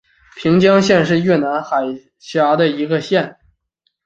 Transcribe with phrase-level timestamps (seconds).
[0.35, 3.37] 平江县是越南海阳省下辖的一个县。